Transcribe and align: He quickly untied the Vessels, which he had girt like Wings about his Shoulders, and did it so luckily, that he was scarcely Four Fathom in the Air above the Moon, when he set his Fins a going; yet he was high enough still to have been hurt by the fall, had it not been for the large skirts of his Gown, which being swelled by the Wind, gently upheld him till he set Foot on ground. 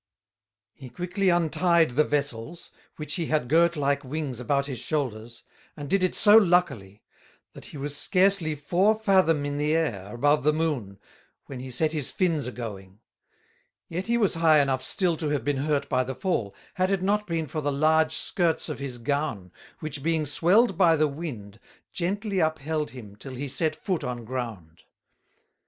He 0.73 0.89
quickly 0.89 1.29
untied 1.29 1.91
the 1.91 2.03
Vessels, 2.03 2.71
which 2.95 3.13
he 3.13 3.27
had 3.27 3.47
girt 3.47 3.75
like 3.75 4.03
Wings 4.03 4.39
about 4.39 4.65
his 4.65 4.79
Shoulders, 4.79 5.43
and 5.77 5.87
did 5.87 6.01
it 6.01 6.15
so 6.15 6.35
luckily, 6.37 7.03
that 7.53 7.65
he 7.65 7.77
was 7.77 7.95
scarcely 7.95 8.55
Four 8.55 8.95
Fathom 8.95 9.45
in 9.45 9.59
the 9.59 9.75
Air 9.75 10.11
above 10.11 10.41
the 10.41 10.53
Moon, 10.53 10.97
when 11.45 11.59
he 11.59 11.69
set 11.69 11.91
his 11.91 12.11
Fins 12.11 12.47
a 12.47 12.51
going; 12.51 12.99
yet 13.89 14.07
he 14.07 14.17
was 14.17 14.33
high 14.33 14.59
enough 14.59 14.81
still 14.81 15.15
to 15.17 15.29
have 15.29 15.43
been 15.43 15.57
hurt 15.57 15.87
by 15.87 16.03
the 16.03 16.15
fall, 16.15 16.55
had 16.73 16.89
it 16.89 17.03
not 17.03 17.27
been 17.27 17.45
for 17.45 17.61
the 17.61 17.71
large 17.71 18.13
skirts 18.13 18.69
of 18.69 18.79
his 18.79 18.97
Gown, 18.97 19.51
which 19.81 20.01
being 20.01 20.25
swelled 20.25 20.79
by 20.79 20.95
the 20.95 21.07
Wind, 21.07 21.59
gently 21.93 22.39
upheld 22.39 22.89
him 22.89 23.15
till 23.15 23.35
he 23.35 23.47
set 23.47 23.75
Foot 23.75 24.03
on 24.03 24.25
ground. 24.25 24.81